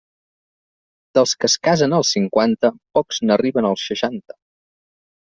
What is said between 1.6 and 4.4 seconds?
casen als cinquanta, pocs n'arriben als seixanta.